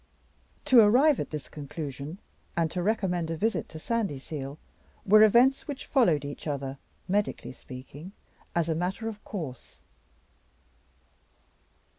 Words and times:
To 0.65 0.79
arrive 0.79 1.19
at 1.19 1.29
this 1.29 1.47
conclusion, 1.47 2.17
and 2.57 2.71
to 2.71 2.81
recommend 2.81 3.29
a 3.29 3.37
visit 3.37 3.69
to 3.69 3.77
Sandyseal, 3.77 4.57
were 5.05 5.21
events 5.21 5.67
which 5.67 5.85
followed 5.85 6.25
each 6.25 6.47
other 6.47 6.79
(medically 7.07 7.51
speaking) 7.53 8.11
as 8.55 8.67
a 8.67 8.73
matter 8.73 9.07
of 9.07 9.23
course. 9.23 9.81